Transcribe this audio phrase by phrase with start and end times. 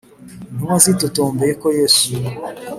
[0.49, 2.05] Intumwa zitotombeye ko yesu